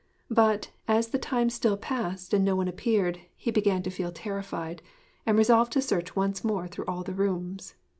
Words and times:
But, 0.31 0.71
as 0.87 1.09
the 1.09 1.19
time 1.19 1.51
still 1.51 1.77
passed 1.77 2.33
and 2.33 2.43
no 2.43 2.55
one 2.55 2.67
appeared, 2.67 3.19
he 3.35 3.51
began 3.51 3.83
to 3.83 3.91
feel 3.91 4.11
terrified, 4.11 4.81
and 5.27 5.37
resolved 5.37 5.71
to 5.73 5.81
search 5.83 6.15
once 6.15 6.43
more 6.43 6.67
through 6.67 6.85
all 6.87 7.03
the 7.03 7.13
rooms.... 7.13 7.75